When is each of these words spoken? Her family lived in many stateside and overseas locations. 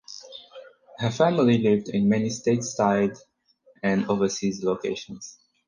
Her 0.97 1.11
family 1.11 1.59
lived 1.59 1.89
in 1.89 2.09
many 2.09 2.29
stateside 2.29 3.19
and 3.83 4.09
overseas 4.09 4.63
locations. 4.63 5.37